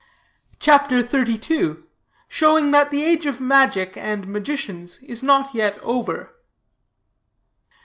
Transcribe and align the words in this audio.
CHAPTER 0.59 1.01
XXXII. 1.07 1.75
SHOWING 2.27 2.71
THAT 2.71 2.89
THE 2.89 3.03
AGE 3.03 3.27
OF 3.27 3.39
MAGIC 3.39 3.95
AND 3.97 4.27
MAGICIANS 4.27 4.97
IS 5.03 5.21
NOT 5.21 5.53
YET 5.53 5.77
OVER. 5.83 6.33